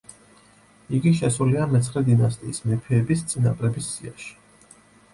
[0.99, 4.37] იგი შესულია მეცხრე დინასტიის მეფეების წინაპრების სიაში.